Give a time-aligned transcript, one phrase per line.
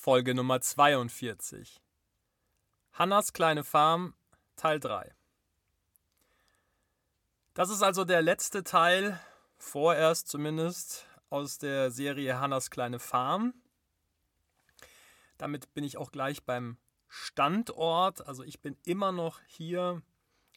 [0.00, 1.82] Folge Nummer 42.
[2.92, 4.14] Hannas kleine Farm,
[4.54, 5.12] Teil 3.
[7.52, 9.18] Das ist also der letzte Teil,
[9.56, 13.54] vorerst zumindest, aus der Serie Hannas kleine Farm.
[15.36, 16.78] Damit bin ich auch gleich beim
[17.08, 18.24] Standort.
[18.24, 20.00] Also ich bin immer noch hier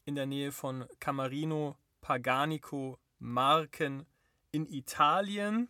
[0.05, 4.05] in der Nähe von Camarino Paganico Marken
[4.51, 5.67] in Italien.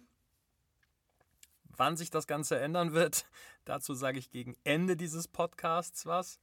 [1.77, 3.25] Wann sich das Ganze ändern wird,
[3.65, 6.39] dazu sage ich gegen Ende dieses Podcasts was.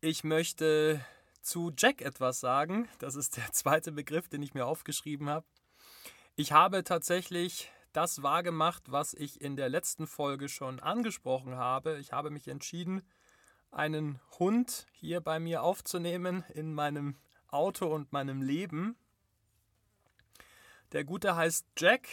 [0.00, 1.04] Ich möchte
[1.42, 2.88] zu Jack etwas sagen.
[2.98, 5.46] Das ist der zweite Begriff, den ich mir aufgeschrieben habe.
[6.36, 11.98] Ich habe tatsächlich das wahrgemacht, was ich in der letzten Folge schon angesprochen habe.
[11.98, 13.02] Ich habe mich entschieden,
[13.70, 17.16] einen Hund hier bei mir aufzunehmen in meinem
[17.48, 18.96] Auto und meinem Leben.
[20.92, 22.08] Der Gute heißt Jack.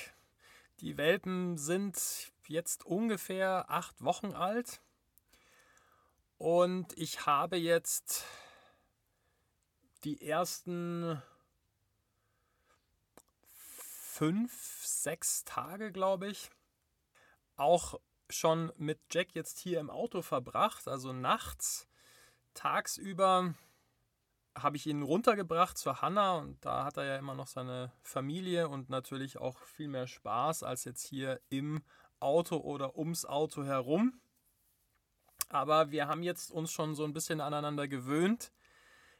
[0.81, 4.79] Die Welpen sind jetzt ungefähr acht Wochen alt.
[6.37, 8.25] Und ich habe jetzt
[10.03, 11.21] die ersten
[13.55, 16.49] fünf, sechs Tage, glaube ich,
[17.55, 20.87] auch schon mit Jack jetzt hier im Auto verbracht.
[20.87, 21.87] Also nachts,
[22.53, 23.55] tagsüber
[24.57, 28.69] habe ich ihn runtergebracht zur Hanna und da hat er ja immer noch seine Familie
[28.69, 31.81] und natürlich auch viel mehr Spaß als jetzt hier im
[32.19, 34.19] Auto oder ums Auto herum.
[35.49, 38.51] Aber wir haben jetzt uns schon so ein bisschen aneinander gewöhnt,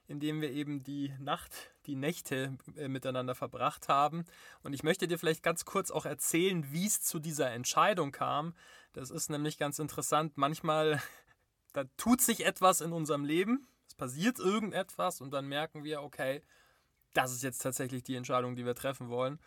[0.08, 1.54] indem wir eben die Nacht,
[1.86, 4.26] die Nächte äh, miteinander verbracht haben.
[4.64, 8.56] Und ich möchte dir vielleicht ganz kurz auch erzählen, wie es zu dieser Entscheidung kam.
[8.94, 10.38] Das ist nämlich ganz interessant.
[10.38, 11.02] Manchmal,
[11.74, 13.68] da tut sich etwas in unserem Leben
[13.98, 16.42] passiert irgendetwas und dann merken wir, okay,
[17.14, 19.40] das ist jetzt tatsächlich die Entscheidung, die wir treffen wollen.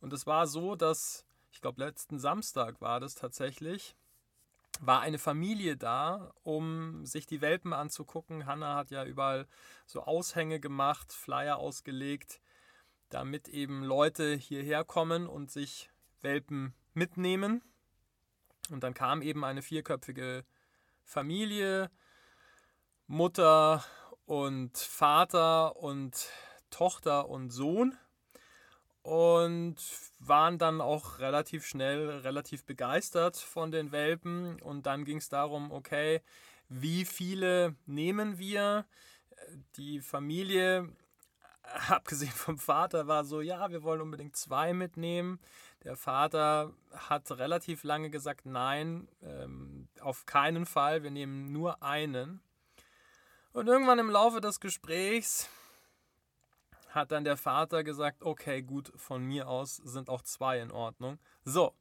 [0.00, 3.94] Und es war so, dass, ich glaube, letzten Samstag war das tatsächlich,
[4.80, 8.46] war eine Familie da, um sich die Welpen anzugucken.
[8.46, 9.46] Hanna hat ja überall
[9.86, 12.40] so Aushänge gemacht, Flyer ausgelegt,
[13.10, 15.90] damit eben Leute hierher kommen und sich
[16.22, 17.62] Welpen mitnehmen.
[18.70, 20.44] Und dann kam eben eine vierköpfige
[21.04, 21.90] Familie,
[23.06, 23.84] Mutter
[24.30, 26.30] und Vater und
[26.70, 27.98] Tochter und Sohn
[29.02, 29.74] und
[30.20, 35.72] waren dann auch relativ schnell relativ begeistert von den Welpen und dann ging es darum,
[35.72, 36.20] okay,
[36.68, 38.86] wie viele nehmen wir?
[39.74, 40.88] Die Familie,
[41.88, 45.40] abgesehen vom Vater, war so, ja, wir wollen unbedingt zwei mitnehmen.
[45.82, 52.40] Der Vater hat relativ lange gesagt, nein, ähm, auf keinen Fall, wir nehmen nur einen.
[53.52, 55.48] Und irgendwann im Laufe des Gesprächs
[56.90, 61.18] hat dann der Vater gesagt, okay, gut, von mir aus sind auch zwei in Ordnung.
[61.44, 61.74] So,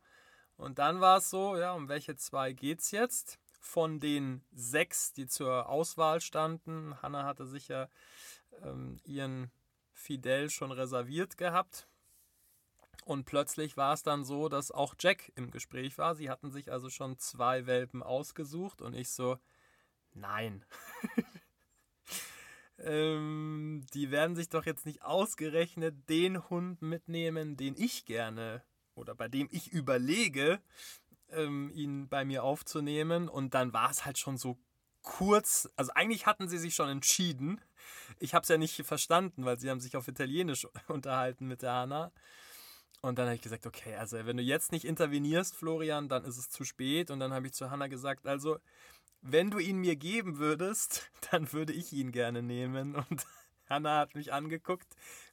[0.57, 3.39] und dann war es so, ja, um welche zwei geht es jetzt?
[3.61, 7.87] Von den sechs, die zur Auswahl standen, Hannah hatte sich ja
[8.63, 9.51] ähm, ihren
[9.93, 11.87] Fidel schon reserviert gehabt.
[13.05, 16.15] Und plötzlich war es dann so, dass auch Jack im Gespräch war.
[16.15, 19.37] Sie hatten sich also schon zwei Welpen ausgesucht und ich so,
[20.13, 20.65] nein.
[22.83, 28.63] Ähm, die werden sich doch jetzt nicht ausgerechnet den Hund mitnehmen, den ich gerne
[28.95, 30.59] oder bei dem ich überlege,
[31.29, 33.29] ähm, ihn bei mir aufzunehmen.
[33.29, 34.59] Und dann war es halt schon so
[35.01, 37.61] kurz, also eigentlich hatten sie sich schon entschieden.
[38.19, 41.73] Ich habe es ja nicht verstanden, weil sie haben sich auf Italienisch unterhalten mit der
[41.73, 42.11] Hanna.
[43.01, 46.37] Und dann habe ich gesagt, okay, also wenn du jetzt nicht intervenierst, Florian, dann ist
[46.37, 47.11] es zu spät.
[47.11, 48.59] Und dann habe ich zu Hanna gesagt, also
[49.21, 52.95] wenn du ihn mir geben würdest, dann würde ich ihn gerne nehmen.
[52.95, 53.25] Und
[53.69, 54.87] Hannah hat mich angeguckt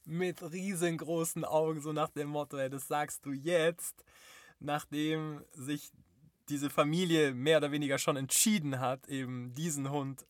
[0.05, 4.03] mit riesengroßen Augen, so nach dem Motto, hey, das sagst du jetzt,
[4.59, 5.91] nachdem sich
[6.49, 10.25] diese Familie mehr oder weniger schon entschieden hat, eben diesen Hund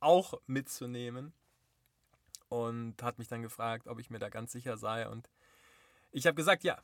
[0.00, 1.32] auch mitzunehmen.
[2.48, 5.08] Und hat mich dann gefragt, ob ich mir da ganz sicher sei.
[5.08, 5.30] Und
[6.10, 6.82] ich habe gesagt, ja,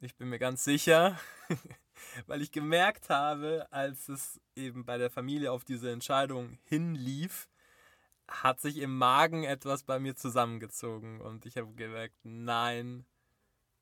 [0.00, 1.18] ich bin mir ganz sicher.
[2.26, 7.48] weil ich gemerkt habe, als es eben bei der Familie auf diese Entscheidung hinlief,
[8.28, 13.04] hat sich im Magen etwas bei mir zusammengezogen und ich habe gemerkt, nein,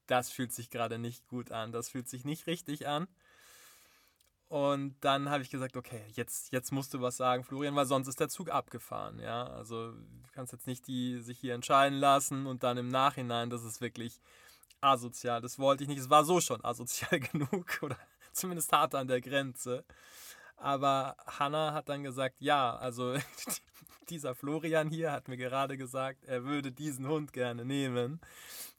[0.07, 3.09] das fühlt sich gerade nicht gut an, das fühlt sich nicht richtig an.
[4.49, 8.09] Und dann habe ich gesagt, okay, jetzt, jetzt musst du was sagen, Florian, weil sonst
[8.09, 9.19] ist der Zug abgefahren.
[9.19, 13.51] Ja, also du kannst jetzt nicht die sich hier entscheiden lassen und dann im Nachhinein,
[13.51, 14.19] das ist wirklich
[14.81, 15.41] asozial.
[15.41, 15.99] Das wollte ich nicht.
[15.99, 17.97] Es war so schon asozial genug oder
[18.33, 19.85] zumindest hart an der Grenze.
[20.57, 23.17] Aber Hannah hat dann gesagt, ja, also
[24.09, 28.21] dieser Florian hier hat mir gerade gesagt, er würde diesen Hund gerne nehmen.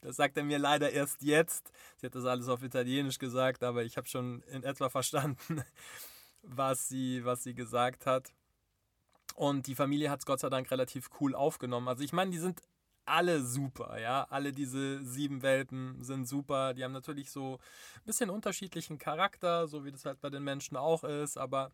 [0.02, 1.72] Das sagt er mir leider erst jetzt.
[1.96, 5.62] Sie hat das alles auf Italienisch gesagt, aber ich habe schon in etwa verstanden.
[6.42, 8.32] was sie, was sie gesagt hat.
[9.34, 11.88] Und die Familie hat es Gott sei Dank relativ cool aufgenommen.
[11.88, 12.60] Also ich meine, die sind
[13.10, 14.26] alle super, ja.
[14.30, 16.74] Alle diese sieben Welpen sind super.
[16.74, 17.58] Die haben natürlich so
[17.96, 21.72] ein bisschen unterschiedlichen Charakter, so wie das halt bei den Menschen auch ist, aber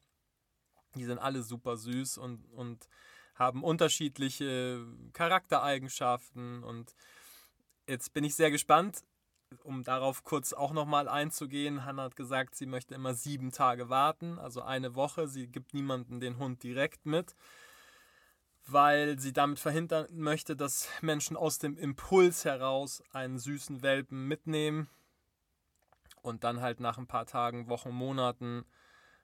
[0.94, 2.88] die sind alle super süß und, und
[3.34, 6.62] haben unterschiedliche Charaktereigenschaften.
[6.64, 6.94] Und
[7.86, 9.04] jetzt bin ich sehr gespannt,
[9.62, 11.84] um darauf kurz auch nochmal einzugehen.
[11.84, 15.28] Hannah hat gesagt, sie möchte immer sieben Tage warten, also eine Woche.
[15.28, 17.34] Sie gibt niemanden den Hund direkt mit
[18.66, 24.88] weil sie damit verhindern möchte, dass Menschen aus dem Impuls heraus einen süßen Welpen mitnehmen
[26.22, 28.64] und dann halt nach ein paar Tagen, Wochen, Monaten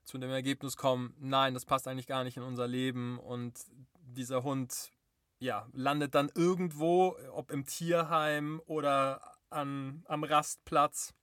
[0.05, 3.59] zu dem Ergebnis kommen, nein, das passt eigentlich gar nicht in unser Leben und
[3.95, 4.91] dieser Hund
[5.39, 11.15] ja, landet dann irgendwo, ob im Tierheim oder an, am Rastplatz,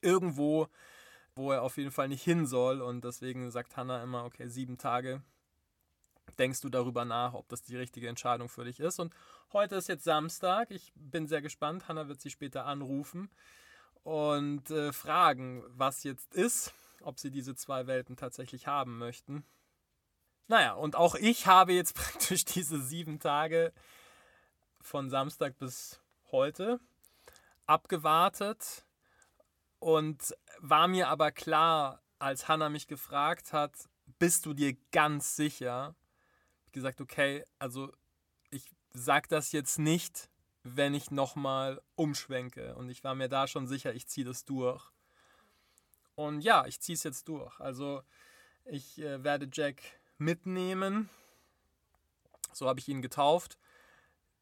[0.00, 0.66] irgendwo,
[1.36, 4.78] wo er auf jeden Fall nicht hin soll und deswegen sagt Hannah immer, okay, sieben
[4.78, 5.22] Tage,
[6.38, 8.98] denkst du darüber nach, ob das die richtige Entscheidung für dich ist.
[8.98, 9.14] Und
[9.52, 10.70] heute ist jetzt Samstag.
[10.70, 11.88] Ich bin sehr gespannt.
[11.88, 13.30] Hanna wird sie später anrufen
[14.02, 19.44] und äh, fragen, was jetzt ist, ob sie diese zwei Welten tatsächlich haben möchten.
[20.48, 23.72] Naja, und auch ich habe jetzt praktisch diese sieben Tage
[24.80, 26.00] von Samstag bis
[26.30, 26.78] heute
[27.66, 28.84] abgewartet
[29.78, 33.72] und war mir aber klar, als Hannah mich gefragt hat,
[34.18, 35.94] bist du dir ganz sicher,
[36.72, 37.92] gesagt, okay, also
[38.50, 40.30] ich sage das jetzt nicht,
[40.62, 42.74] wenn ich nochmal umschwenke.
[42.74, 44.90] Und ich war mir da schon sicher, ich ziehe das durch.
[46.14, 47.60] Und ja, ich ziehe es jetzt durch.
[47.60, 48.02] Also
[48.64, 49.82] ich äh, werde Jack
[50.18, 51.08] mitnehmen.
[52.52, 53.58] So habe ich ihn getauft.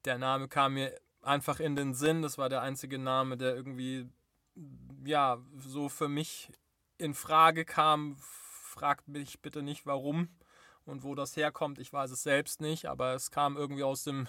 [0.04, 2.22] Der Name kam mir einfach in den Sinn.
[2.22, 4.08] Das war der einzige Name, der irgendwie,
[5.04, 6.50] ja, so für mich
[6.96, 8.16] in Frage kam.
[8.18, 10.28] Fragt mich bitte nicht, warum.
[10.86, 14.28] Und wo das herkommt, ich weiß es selbst nicht, aber es kam irgendwie aus dem,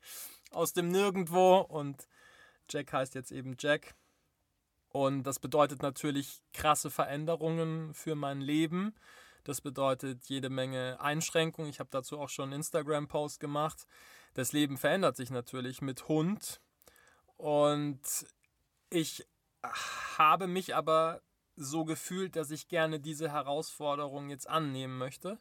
[0.50, 2.08] aus dem Nirgendwo und
[2.68, 3.94] Jack heißt jetzt eben Jack.
[4.88, 8.94] Und das bedeutet natürlich krasse Veränderungen für mein Leben.
[9.44, 11.70] Das bedeutet jede Menge Einschränkungen.
[11.70, 13.86] Ich habe dazu auch schon einen Instagram-Post gemacht.
[14.34, 16.60] Das Leben verändert sich natürlich mit Hund.
[17.36, 18.00] Und
[18.88, 19.26] ich
[20.18, 21.22] habe mich aber
[21.56, 25.38] so gefühlt, dass ich gerne diese Herausforderung jetzt annehmen möchte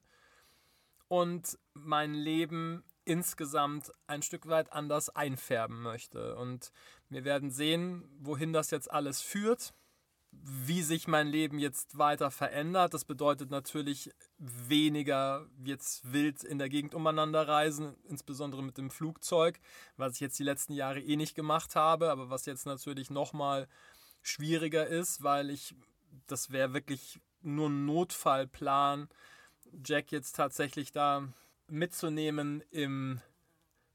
[1.12, 6.38] und mein Leben insgesamt ein Stück weit anders einfärben möchte.
[6.38, 6.72] Und
[7.10, 9.74] wir werden sehen, wohin das jetzt alles führt,
[10.32, 12.94] wie sich mein Leben jetzt weiter verändert.
[12.94, 19.60] Das bedeutet natürlich weniger jetzt wild in der Gegend umeinander reisen, insbesondere mit dem Flugzeug,
[19.98, 23.68] was ich jetzt die letzten Jahre eh nicht gemacht habe, aber was jetzt natürlich nochmal
[24.22, 25.76] schwieriger ist, weil ich,
[26.28, 29.10] das wäre wirklich nur ein Notfallplan,
[29.86, 31.28] Jack jetzt tatsächlich da
[31.68, 33.22] mitzunehmen im,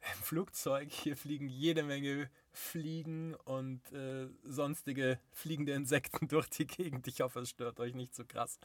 [0.15, 0.91] im Flugzeug.
[0.91, 7.07] Hier fliegen jede Menge Fliegen und äh, sonstige fliegende Insekten durch die Gegend.
[7.07, 8.59] Ich hoffe, es stört euch nicht so krass.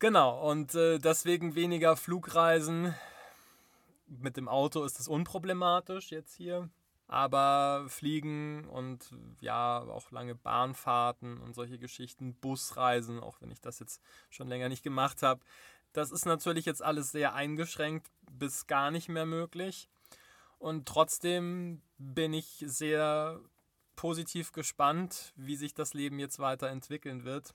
[0.00, 2.92] Genau, und äh, deswegen weniger Flugreisen.
[4.08, 6.68] Mit dem Auto ist es unproblematisch jetzt hier.
[7.08, 9.10] Aber Fliegen und
[9.40, 14.00] ja, auch lange Bahnfahrten und solche Geschichten, Busreisen, auch wenn ich das jetzt
[14.30, 15.40] schon länger nicht gemacht habe,
[15.92, 19.88] das ist natürlich jetzt alles sehr eingeschränkt bis gar nicht mehr möglich.
[20.58, 23.40] Und trotzdem bin ich sehr
[23.96, 27.54] positiv gespannt, wie sich das Leben jetzt weiterentwickeln wird.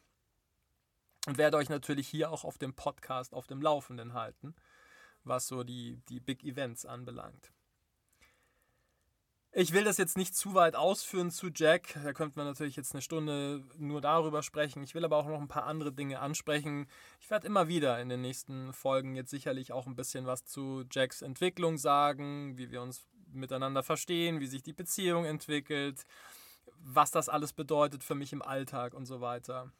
[1.25, 4.55] Und werde euch natürlich hier auch auf dem Podcast auf dem Laufenden halten,
[5.23, 7.51] was so die, die Big Events anbelangt.
[9.59, 11.99] Ich will das jetzt nicht zu weit ausführen zu Jack.
[12.03, 14.83] Da könnte man natürlich jetzt eine Stunde nur darüber sprechen.
[14.83, 16.87] Ich will aber auch noch ein paar andere Dinge ansprechen.
[17.19, 20.83] Ich werde immer wieder in den nächsten Folgen jetzt sicherlich auch ein bisschen was zu
[20.91, 26.03] Jacks Entwicklung sagen, wie wir uns miteinander verstehen, wie sich die Beziehung entwickelt,
[26.77, 29.71] was das alles bedeutet für mich im Alltag und so weiter.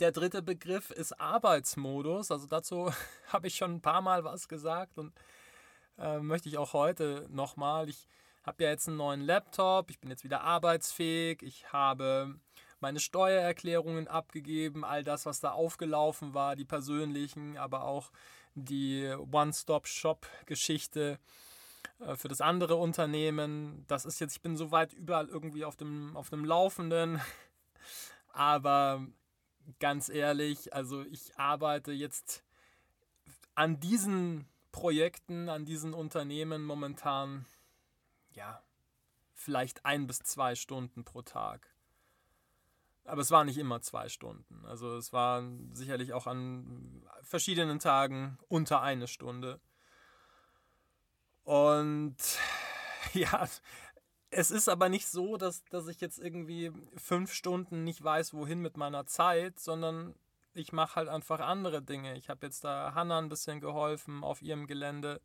[0.00, 2.30] Der dritte Begriff ist Arbeitsmodus.
[2.30, 2.92] Also dazu
[3.28, 5.14] habe ich schon ein paar Mal was gesagt und
[5.96, 7.88] äh, möchte ich auch heute nochmal.
[7.88, 8.06] Ich
[8.46, 12.38] habe ja jetzt einen neuen Laptop, ich bin jetzt wieder arbeitsfähig, ich habe
[12.80, 18.12] meine Steuererklärungen abgegeben, all das, was da aufgelaufen war, die persönlichen, aber auch
[18.54, 21.18] die One-Stop-Shop-Geschichte
[21.98, 23.84] äh, für das andere Unternehmen.
[23.86, 27.20] Das ist jetzt, ich bin soweit überall irgendwie auf dem, auf dem Laufenden.
[28.32, 29.06] Aber
[29.80, 32.44] ganz ehrlich, also ich arbeite jetzt
[33.54, 37.46] an diesen Projekten, an diesen Unternehmen momentan
[38.36, 38.62] ja,
[39.32, 41.68] vielleicht ein bis zwei Stunden pro Tag.
[43.04, 44.64] Aber es war nicht immer zwei Stunden.
[44.66, 49.60] Also es war sicherlich auch an verschiedenen Tagen unter eine Stunde.
[51.44, 52.16] Und
[53.12, 53.48] ja,
[54.30, 58.60] es ist aber nicht so, dass, dass ich jetzt irgendwie fünf Stunden nicht weiß, wohin
[58.60, 60.14] mit meiner Zeit, sondern
[60.52, 62.16] ich mache halt einfach andere Dinge.
[62.16, 65.20] Ich habe jetzt da Hanna ein bisschen geholfen auf ihrem Gelände,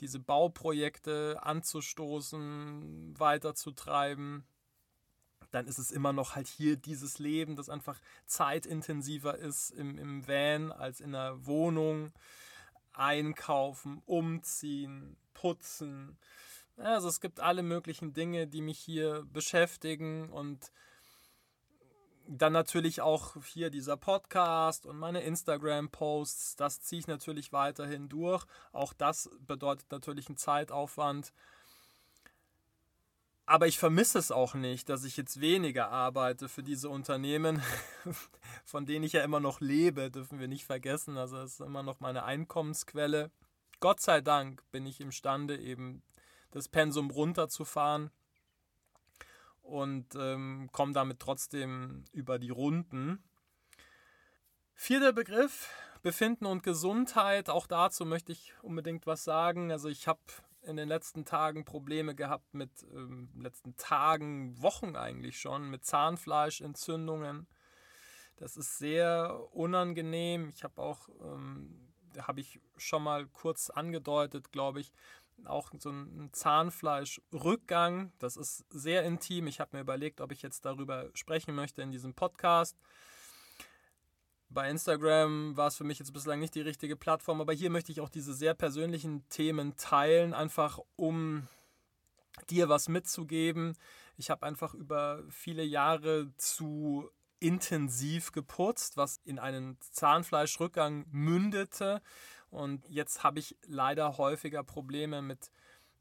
[0.00, 4.44] diese Bauprojekte anzustoßen, weiterzutreiben.
[5.50, 10.26] Dann ist es immer noch halt hier dieses Leben, das einfach zeitintensiver ist im, im
[10.26, 12.12] Van als in der Wohnung.
[12.92, 16.18] Einkaufen, umziehen, putzen.
[16.76, 20.72] Also es gibt alle möglichen Dinge, die mich hier beschäftigen und
[22.32, 28.44] dann natürlich auch hier dieser Podcast und meine Instagram-Posts, das ziehe ich natürlich weiterhin durch.
[28.72, 31.32] Auch das bedeutet natürlich einen Zeitaufwand.
[33.46, 37.60] Aber ich vermisse es auch nicht, dass ich jetzt weniger arbeite für diese Unternehmen,
[38.64, 41.18] von denen ich ja immer noch lebe, dürfen wir nicht vergessen.
[41.18, 43.32] Also es ist immer noch meine Einkommensquelle.
[43.80, 46.04] Gott sei Dank bin ich imstande, eben
[46.52, 48.12] das Pensum runterzufahren
[49.70, 53.22] und ähm, komme damit trotzdem über die Runden.
[54.74, 55.68] Vierter Begriff,
[56.02, 57.50] Befinden und Gesundheit.
[57.50, 59.70] Auch dazu möchte ich unbedingt was sagen.
[59.70, 60.20] Also ich habe
[60.62, 67.46] in den letzten Tagen Probleme gehabt mit ähm, letzten Tagen, Wochen eigentlich schon, mit Zahnfleischentzündungen.
[68.36, 70.48] Das ist sehr unangenehm.
[70.48, 74.92] Ich habe auch, ähm, habe ich schon mal kurz angedeutet, glaube ich,
[75.46, 78.12] auch so ein Zahnfleischrückgang.
[78.18, 79.46] Das ist sehr intim.
[79.46, 82.76] Ich habe mir überlegt, ob ich jetzt darüber sprechen möchte in diesem Podcast.
[84.48, 87.92] Bei Instagram war es für mich jetzt bislang nicht die richtige Plattform, aber hier möchte
[87.92, 91.46] ich auch diese sehr persönlichen Themen teilen, einfach um
[92.48, 93.76] dir was mitzugeben.
[94.16, 102.02] Ich habe einfach über viele Jahre zu intensiv geputzt, was in einen Zahnfleischrückgang mündete
[102.50, 105.50] und jetzt habe ich leider häufiger Probleme mit,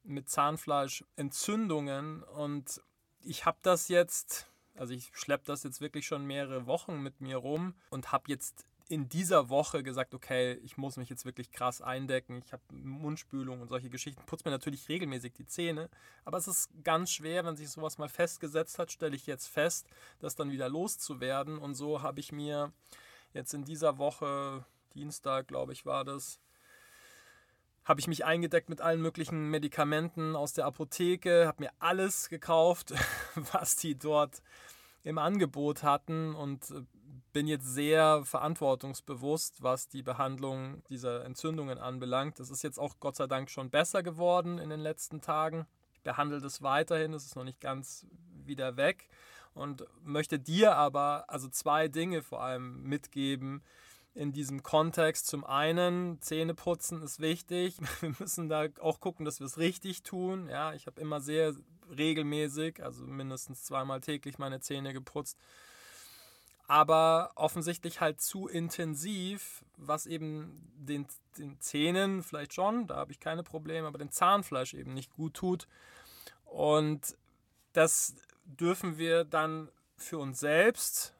[0.03, 2.23] mit Zahnfleischentzündungen.
[2.23, 2.81] Und
[3.21, 7.37] ich habe das jetzt, also ich schleppe das jetzt wirklich schon mehrere Wochen mit mir
[7.37, 11.79] rum und habe jetzt in dieser Woche gesagt, okay, ich muss mich jetzt wirklich krass
[11.79, 12.41] eindecken.
[12.43, 14.25] Ich habe Mundspülung und solche Geschichten.
[14.25, 15.91] Putze mir natürlich regelmäßig die Zähne.
[16.25, 19.85] Aber es ist ganz schwer, wenn sich sowas mal festgesetzt hat, stelle ich jetzt fest,
[20.17, 21.59] das dann wieder loszuwerden.
[21.59, 22.73] Und so habe ich mir
[23.31, 26.39] jetzt in dieser Woche Dienstag, glaube ich, war das,
[27.85, 32.93] habe ich mich eingedeckt mit allen möglichen Medikamenten aus der Apotheke, habe mir alles gekauft,
[33.53, 34.41] was die dort
[35.03, 36.81] im Angebot hatten und äh,
[37.31, 42.39] bin jetzt sehr verantwortungsbewusst, was die Behandlung dieser Entzündungen anbelangt.
[42.39, 45.67] Das ist jetzt auch Gott sei Dank schon besser geworden in den letzten Tagen.
[45.93, 48.07] Ich behandle das weiterhin, es ist noch nicht ganz
[48.45, 49.09] wieder weg
[49.53, 53.61] und möchte dir aber also zwei Dinge vor allem mitgeben,
[54.13, 55.27] in diesem Kontext.
[55.27, 57.77] Zum einen, Zähne putzen ist wichtig.
[58.01, 60.49] Wir müssen da auch gucken, dass wir es richtig tun.
[60.49, 61.53] Ja, ich habe immer sehr
[61.97, 65.37] regelmäßig, also mindestens zweimal täglich meine Zähne geputzt.
[66.67, 73.19] Aber offensichtlich halt zu intensiv, was eben den, den Zähnen vielleicht schon, da habe ich
[73.19, 75.67] keine Probleme, aber dem Zahnfleisch eben nicht gut tut.
[76.45, 77.17] Und
[77.73, 81.15] das dürfen wir dann für uns selbst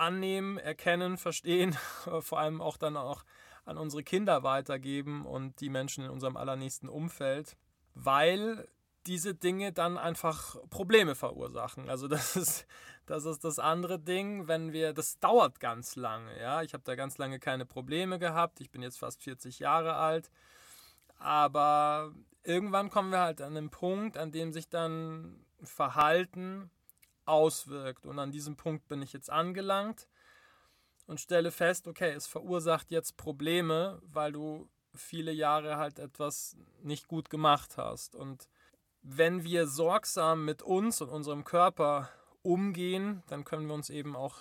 [0.00, 1.76] annehmen, erkennen, verstehen,
[2.20, 3.24] vor allem auch dann auch
[3.64, 7.56] an unsere Kinder weitergeben und die Menschen in unserem allernächsten Umfeld,
[7.94, 8.68] weil
[9.06, 11.88] diese Dinge dann einfach Probleme verursachen.
[11.88, 12.66] Also das ist,
[13.06, 16.62] das ist das andere Ding, wenn wir, das dauert ganz lange, ja.
[16.62, 18.60] Ich habe da ganz lange keine Probleme gehabt.
[18.60, 20.30] Ich bin jetzt fast 40 Jahre alt.
[21.18, 26.70] Aber irgendwann kommen wir halt an einen Punkt, an dem sich dann Verhalten
[27.30, 28.06] auswirkt.
[28.06, 30.08] Und an diesem Punkt bin ich jetzt angelangt
[31.06, 37.08] und stelle fest, okay, es verursacht jetzt Probleme, weil du viele Jahre halt etwas nicht
[37.08, 38.14] gut gemacht hast.
[38.14, 38.48] Und
[39.02, 42.08] wenn wir sorgsam mit uns und unserem Körper
[42.42, 44.36] umgehen, dann können wir uns eben auch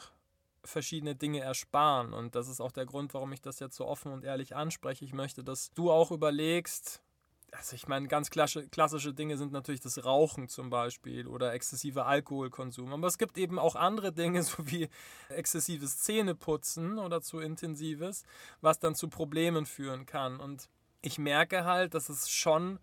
[0.64, 2.14] verschiedene Dinge ersparen.
[2.14, 5.06] Und das ist auch der Grund, warum ich das jetzt so offen und ehrlich anspreche.
[5.06, 7.02] Ich möchte, dass du auch überlegst,
[7.52, 12.94] also ich meine, ganz klassische Dinge sind natürlich das Rauchen zum Beispiel oder exzessiver Alkoholkonsum.
[12.94, 14.90] Aber es gibt eben auch andere Dinge, so wie
[15.30, 18.24] exzessives Zähneputzen oder zu intensives,
[18.62, 20.40] was dann zu Problemen führen kann.
[20.40, 20.70] Und
[21.02, 22.80] ich merke halt, dass es schon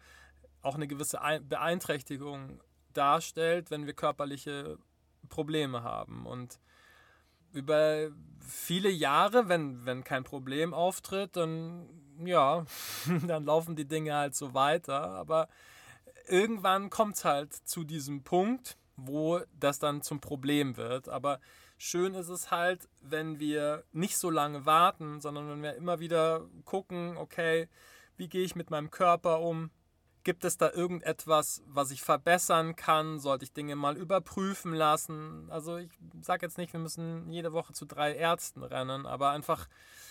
[0.62, 2.60] auch eine gewisse Beeinträchtigung
[2.92, 4.78] darstellt, wenn wir körperliche
[5.28, 6.26] Probleme haben.
[6.26, 6.58] Und
[7.52, 11.88] über viele Jahre, wenn, wenn kein Problem auftritt, dann
[12.24, 12.64] ja,
[13.26, 15.10] dann laufen die Dinge halt so weiter.
[15.10, 15.48] Aber
[16.28, 21.08] irgendwann kommt es halt zu diesem Punkt, wo das dann zum Problem wird.
[21.08, 21.40] Aber
[21.78, 26.46] schön ist es halt, wenn wir nicht so lange warten, sondern wenn wir immer wieder
[26.64, 27.68] gucken, okay,
[28.16, 29.70] wie gehe ich mit meinem Körper um?
[30.26, 33.20] Gibt es da irgendetwas, was ich verbessern kann?
[33.20, 35.46] Sollte ich Dinge mal überprüfen lassen?
[35.52, 39.68] Also ich sage jetzt nicht, wir müssen jede Woche zu drei Ärzten rennen, aber einfach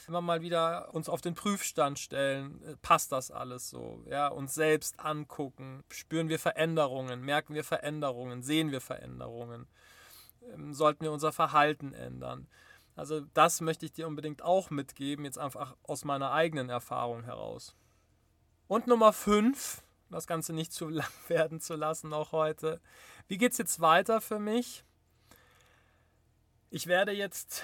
[0.08, 2.78] immer mal wieder uns auf den Prüfstand stellen.
[2.82, 4.06] Passt das alles so?
[4.10, 5.84] Ja, uns selbst angucken.
[5.92, 7.20] Spüren wir Veränderungen?
[7.20, 8.42] Merken wir Veränderungen?
[8.42, 9.68] Sehen wir Veränderungen?
[10.54, 12.48] Ähm, sollten wir unser Verhalten ändern?
[12.96, 17.76] Also das möchte ich dir unbedingt auch mitgeben, jetzt einfach aus meiner eigenen Erfahrung heraus.
[18.68, 19.84] Und Nummer 5,
[20.16, 22.82] das Ganze nicht zu lang werden zu lassen, auch heute.
[23.28, 24.84] Wie geht es jetzt weiter für mich?
[26.70, 27.64] Ich werde jetzt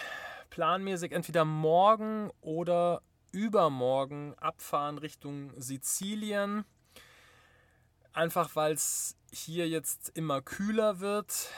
[0.50, 6.66] planmäßig entweder morgen oder übermorgen abfahren Richtung Sizilien.
[8.14, 11.50] Einfach weil es hier jetzt immer kühler wird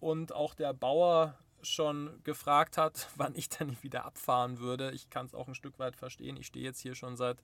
[0.00, 4.90] und auch der Bauer schon gefragt hat, wann ich denn wieder abfahren würde.
[4.90, 6.36] Ich kann es auch ein Stück weit verstehen.
[6.36, 7.42] Ich stehe jetzt hier schon seit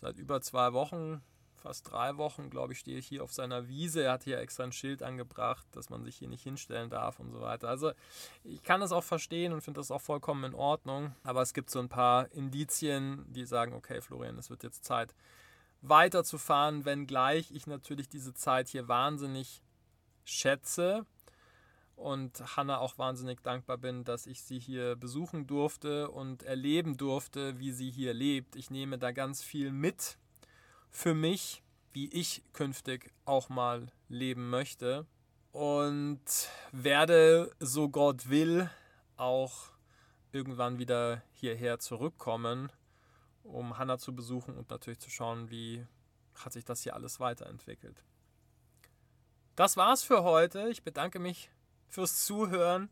[0.00, 1.22] seit über zwei Wochen,
[1.60, 4.02] fast drei Wochen, glaube ich, stehe ich hier auf seiner Wiese.
[4.02, 7.30] Er hat hier extra ein Schild angebracht, dass man sich hier nicht hinstellen darf und
[7.30, 7.68] so weiter.
[7.68, 7.92] Also
[8.44, 11.14] ich kann das auch verstehen und finde das auch vollkommen in Ordnung.
[11.22, 15.14] Aber es gibt so ein paar Indizien, die sagen, okay, Florian, es wird jetzt Zeit
[15.82, 19.62] weiterzufahren, wenngleich ich natürlich diese Zeit hier wahnsinnig
[20.24, 21.06] schätze
[22.00, 27.58] und Hanna auch wahnsinnig dankbar bin, dass ich sie hier besuchen durfte und erleben durfte,
[27.58, 28.56] wie sie hier lebt.
[28.56, 30.18] Ich nehme da ganz viel mit
[30.90, 35.06] für mich, wie ich künftig auch mal leben möchte
[35.52, 36.20] und
[36.72, 38.70] werde, so Gott will,
[39.16, 39.70] auch
[40.32, 42.70] irgendwann wieder hierher zurückkommen,
[43.42, 45.86] um Hanna zu besuchen und natürlich zu schauen, wie
[46.34, 48.04] hat sich das hier alles weiterentwickelt.
[49.56, 50.68] Das war's für heute.
[50.68, 51.50] Ich bedanke mich
[51.88, 52.88] fürs Zuhören.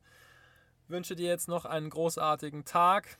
[0.89, 3.19] Wünsche dir jetzt noch einen großartigen Tag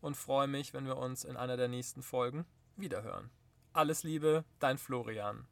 [0.00, 3.30] und freue mich, wenn wir uns in einer der nächsten Folgen wiederhören.
[3.76, 5.48] Alles Liebe, dein Florian.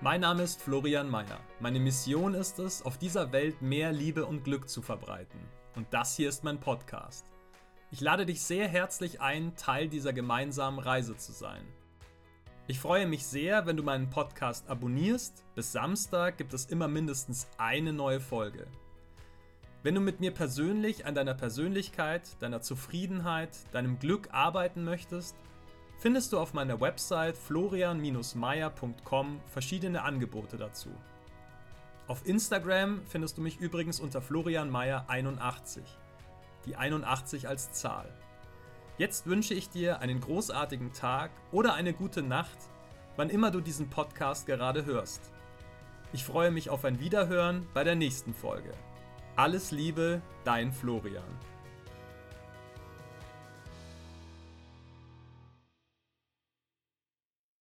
[0.00, 1.38] Mein Name ist Florian Mayer.
[1.60, 5.38] Meine Mission ist es, auf dieser Welt mehr Liebe und Glück zu verbreiten.
[5.76, 7.30] Und das hier ist mein Podcast.
[7.92, 11.64] Ich lade dich sehr herzlich ein, Teil dieser gemeinsamen Reise zu sein.
[12.66, 15.44] Ich freue mich sehr, wenn du meinen Podcast abonnierst.
[15.54, 18.66] Bis Samstag gibt es immer mindestens eine neue Folge.
[19.84, 25.36] Wenn du mit mir persönlich an deiner Persönlichkeit, deiner Zufriedenheit, deinem Glück arbeiten möchtest,
[25.98, 30.88] findest du auf meiner Website florian-meier.com verschiedene Angebote dazu.
[32.06, 35.80] Auf Instagram findest du mich übrigens unter florianmeier81.
[36.64, 38.08] Die 81 als Zahl.
[38.96, 42.56] Jetzt wünsche ich dir einen großartigen Tag oder eine gute Nacht,
[43.16, 45.30] wann immer du diesen Podcast gerade hörst.
[46.14, 48.72] Ich freue mich auf ein Wiederhören bei der nächsten Folge.
[49.36, 51.24] Alles Liebe, dein Florian.